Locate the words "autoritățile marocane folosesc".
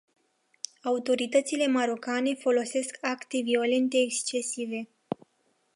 0.83-2.97